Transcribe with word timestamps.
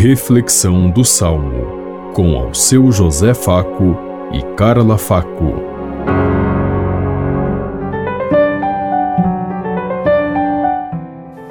Reflexão 0.00 0.88
do 0.88 1.04
Salmo, 1.04 2.12
com 2.14 2.36
ao 2.36 2.54
seu 2.54 2.92
José 2.92 3.34
Faco 3.34 3.98
e 4.32 4.40
Carla 4.54 4.96
Faco. 4.96 5.54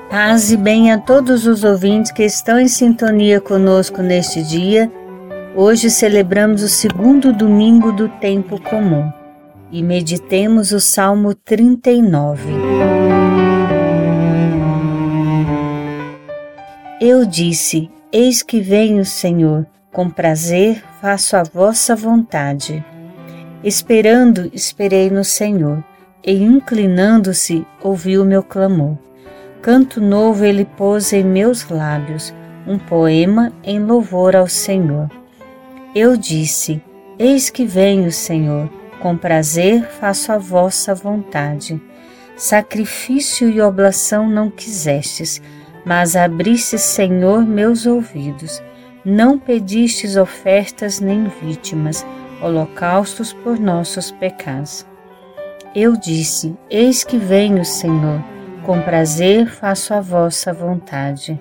Paz 0.09 0.49
e 0.49 0.55
bem 0.55 0.93
a 0.93 0.97
todos 0.97 1.45
os 1.45 1.65
ouvintes 1.65 2.09
que 2.09 2.23
estão 2.23 2.57
em 2.57 2.69
sintonia 2.69 3.41
conosco 3.41 4.01
neste 4.01 4.41
dia. 4.41 4.89
Hoje 5.53 5.89
celebramos 5.89 6.63
o 6.63 6.69
segundo 6.69 7.33
domingo 7.33 7.91
do 7.91 8.07
tempo 8.07 8.61
comum 8.61 9.11
e 9.69 9.83
meditemos 9.83 10.71
o 10.71 10.79
Salmo 10.79 11.35
39. 11.35 12.43
Eu 17.01 17.25
disse: 17.25 17.89
Eis 18.11 18.41
que 18.41 18.61
venho, 18.61 19.03
Senhor, 19.03 19.67
com 19.91 20.09
prazer 20.09 20.81
faço 21.01 21.35
a 21.35 21.43
vossa 21.43 21.93
vontade. 21.93 22.83
Esperando, 23.61 24.49
esperei 24.53 25.09
no 25.09 25.25
Senhor, 25.25 25.83
e 26.25 26.31
inclinando-se, 26.41 27.67
ouviu 27.81 28.23
meu 28.23 28.41
clamor. 28.41 28.97
Canto 29.61 29.99
novo 29.99 30.45
ele 30.45 30.63
pôs 30.63 31.11
em 31.11 31.23
meus 31.23 31.67
lábios, 31.69 32.33
um 32.65 32.79
poema 32.79 33.51
em 33.61 33.83
louvor 33.83 34.37
ao 34.37 34.47
Senhor. 34.47 35.09
Eu 35.93 36.15
disse: 36.15 36.81
Eis 37.19 37.49
que 37.49 37.65
venho, 37.65 38.09
Senhor, 38.09 38.69
com 39.01 39.17
prazer 39.17 39.83
faço 39.83 40.31
a 40.31 40.37
vossa 40.37 40.95
vontade. 40.95 41.81
Sacrifício 42.37 43.49
e 43.49 43.59
oblação 43.59 44.29
não 44.29 44.49
quisestes, 44.49 45.41
mas 45.87 46.17
abriste, 46.17 46.77
Senhor, 46.77 47.45
meus 47.45 47.85
ouvidos. 47.85 48.61
Não 49.05 49.39
pedistes 49.39 50.17
ofertas 50.17 50.99
nem 50.99 51.31
vítimas, 51.41 52.05
holocaustos 52.41 53.31
por 53.31 53.57
nossos 53.57 54.11
pecados. 54.11 54.85
Eu 55.73 55.95
disse: 55.95 56.53
Eis 56.69 57.05
que 57.05 57.17
venho, 57.17 57.63
Senhor, 57.63 58.21
com 58.65 58.81
prazer 58.81 59.47
faço 59.47 59.93
a 59.93 60.01
vossa 60.01 60.51
vontade. 60.51 61.39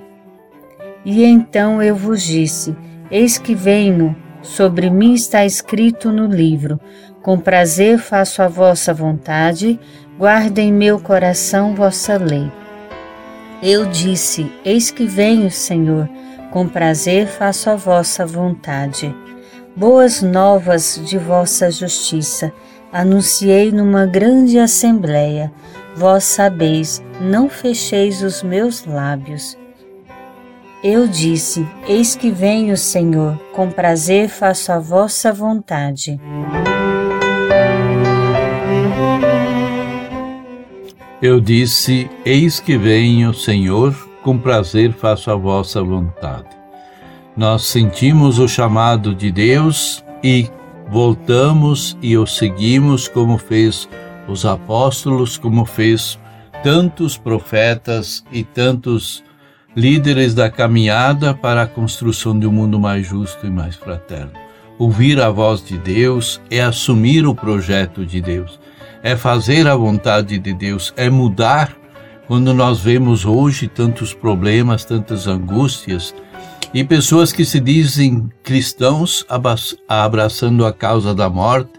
E 1.05 1.25
então 1.25 1.83
eu 1.83 1.97
vos 1.97 2.23
disse: 2.23 2.77
Eis 3.11 3.39
que 3.39 3.53
venho, 3.53 4.15
sobre 4.43 4.89
mim 4.89 5.15
está 5.15 5.45
escrito 5.45 6.13
no 6.13 6.27
livro: 6.27 6.79
Com 7.21 7.37
prazer 7.37 7.99
faço 7.99 8.41
a 8.43 8.47
vossa 8.47 8.95
vontade, 8.95 9.81
guarda 10.17 10.61
em 10.61 10.73
meu 10.73 11.01
coração 11.01 11.75
vossa 11.75 12.17
lei. 12.17 12.49
Eu 13.63 13.87
disse: 13.87 14.53
Eis 14.65 14.91
que 14.91 15.07
venho, 15.07 15.51
Senhor, 15.51 16.09
com 16.51 16.69
prazer 16.69 17.27
faço 17.27 17.71
a 17.71 17.77
vossa 17.77 18.27
vontade. 18.27 19.15
Boas 19.75 20.23
novas 20.23 21.01
de 21.05 21.19
vossa 21.19 21.71
justiça 21.71 22.53
anunciei 22.93 23.73
numa 23.73 24.07
grande 24.07 24.59
assembleia. 24.59 25.53
Vós 25.95 26.25
sabeis, 26.25 27.03
não 27.21 27.49
fecheis 27.49 28.23
os 28.23 28.43
meus 28.43 28.85
lábios. 28.85 29.57
Eu 30.85 31.09
disse: 31.09 31.67
Eis 31.89 32.15
que 32.15 32.31
venho, 32.31 32.77
Senhor, 32.77 33.39
com 33.55 33.71
prazer 33.71 34.29
faço 34.29 34.71
a 34.73 34.79
vossa 34.79 35.33
vontade. 35.33 36.21
Eu 41.21 41.41
disse: 41.41 42.11
Eis 42.25 42.61
que 42.61 42.77
venho, 42.77 43.33
Senhor, 43.33 43.95
com 44.23 44.37
prazer 44.37 44.93
faço 44.93 45.31
a 45.31 45.35
vossa 45.35 45.83
vontade. 45.83 46.49
Nós 47.35 47.65
sentimos 47.65 48.39
o 48.39 48.47
chamado 48.47 49.15
de 49.15 49.31
Deus 49.31 50.05
e 50.23 50.51
voltamos 50.91 51.97
e 52.03 52.19
o 52.19 52.27
seguimos 52.27 53.09
como 53.09 53.39
fez 53.39 53.89
os 54.29 54.45
apóstolos, 54.45 55.39
como 55.39 55.65
fez 55.65 56.19
tantos 56.63 57.17
profetas 57.17 58.25
e 58.31 58.45
tantos 58.45 59.25
líderes 59.75 60.35
da 60.35 60.51
caminhada 60.51 61.33
para 61.33 61.63
a 61.63 61.67
construção 61.67 62.39
de 62.39 62.47
um 62.47 62.53
mundo 62.53 62.79
mais 62.79 63.07
justo 63.07 63.47
e 63.47 63.51
mais 63.51 63.77
fraterno. 63.77 64.33
Ouvir 64.79 65.21
a 65.21 65.31
voz 65.31 65.65
de 65.65 65.79
Deus 65.79 66.41
é 66.51 66.61
assumir 66.61 67.27
o 67.27 67.35
projeto 67.35 68.05
de 68.05 68.21
Deus 68.21 68.59
é 69.07 69.15
fazer 69.15 69.69
a 69.69 69.77
vontade 69.77 70.37
de 70.37 70.53
Deus, 70.53 70.93
é 70.97 71.09
mudar. 71.09 71.77
Quando 72.27 72.53
nós 72.53 72.81
vemos 72.81 73.25
hoje 73.25 73.69
tantos 73.69 74.13
problemas, 74.13 74.85
tantas 74.85 75.29
angústias, 75.29 76.13
e 76.75 76.83
pessoas 76.83 77.31
que 77.31 77.45
se 77.45 77.61
dizem 77.61 78.29
cristãos 78.43 79.25
abraçando 79.89 80.67
a 80.67 80.73
causa 80.73 81.15
da 81.15 81.31
morte, 81.31 81.71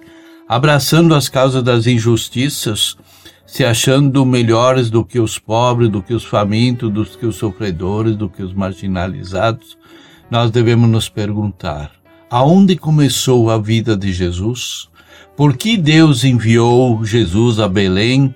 abraçando 0.47 1.13
as 1.13 1.27
causas 1.27 1.61
das 1.61 1.85
injustiças, 1.85 2.95
se 3.45 3.65
achando 3.65 4.25
melhores 4.25 4.89
do 4.89 5.03
que 5.03 5.19
os 5.19 5.37
pobres, 5.37 5.89
do 5.89 6.01
que 6.01 6.13
os 6.13 6.23
famintos, 6.23 6.89
do 6.89 7.03
que 7.03 7.25
os 7.25 7.35
sofredores, 7.35 8.15
do 8.15 8.29
que 8.29 8.41
os 8.41 8.53
marginalizados, 8.53 9.77
nós 10.31 10.49
devemos 10.49 10.89
nos 10.89 11.09
perguntar: 11.09 11.91
aonde 12.29 12.77
começou 12.77 13.51
a 13.51 13.57
vida 13.57 13.97
de 13.97 14.13
Jesus? 14.13 14.87
Por 15.35 15.55
que 15.55 15.77
Deus 15.77 16.23
enviou 16.23 17.03
Jesus 17.05 17.59
a 17.59 17.67
Belém, 17.67 18.33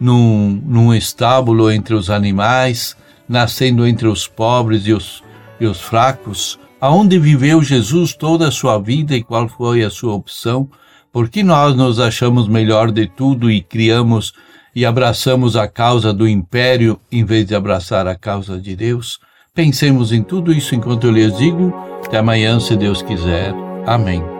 num, 0.00 0.62
num 0.64 0.94
estábulo 0.94 1.70
entre 1.70 1.94
os 1.94 2.08
animais, 2.08 2.96
nascendo 3.28 3.86
entre 3.86 4.06
os 4.06 4.26
pobres 4.26 4.86
e 4.86 4.92
os, 4.92 5.22
e 5.60 5.66
os 5.66 5.80
fracos? 5.80 6.58
Aonde 6.80 7.18
viveu 7.18 7.62
Jesus 7.62 8.14
toda 8.14 8.48
a 8.48 8.50
sua 8.50 8.78
vida 8.78 9.14
e 9.14 9.22
qual 9.22 9.48
foi 9.48 9.82
a 9.82 9.90
sua 9.90 10.14
opção? 10.14 10.68
Por 11.12 11.28
que 11.28 11.42
nós 11.42 11.76
nos 11.76 11.98
achamos 11.98 12.48
melhor 12.48 12.90
de 12.90 13.06
tudo 13.06 13.50
e 13.50 13.60
criamos 13.60 14.32
e 14.74 14.86
abraçamos 14.86 15.56
a 15.56 15.66
causa 15.66 16.12
do 16.12 16.28
império 16.28 16.98
em 17.10 17.24
vez 17.24 17.44
de 17.46 17.54
abraçar 17.54 18.06
a 18.06 18.14
causa 18.14 18.58
de 18.58 18.76
Deus? 18.76 19.18
Pensemos 19.52 20.12
em 20.12 20.22
tudo 20.22 20.52
isso 20.52 20.74
enquanto 20.74 21.06
eu 21.08 21.12
lhes 21.12 21.36
digo. 21.36 21.74
Até 22.06 22.18
amanhã, 22.18 22.58
se 22.60 22.76
Deus 22.76 23.02
quiser. 23.02 23.52
Amém. 23.86 24.39